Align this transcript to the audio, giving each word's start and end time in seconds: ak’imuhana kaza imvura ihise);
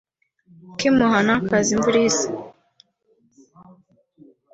ak’imuhana 0.73 1.33
kaza 1.47 1.69
imvura 1.75 1.97
ihise); 1.99 2.27